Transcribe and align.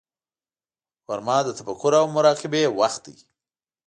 غرمه 1.05 1.37
د 1.45 1.49
تفکر 1.59 1.91
او 2.01 2.05
مراقبې 2.15 2.63
وخت 2.79 3.01
دی 3.07 3.15